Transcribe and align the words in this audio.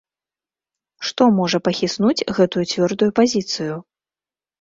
Што 1.09 1.27
можа 1.39 1.57
пахіснуць 1.67 2.25
гэтую 2.39 2.63
цвёрдую 2.73 3.09
пазіцыю? 3.21 3.77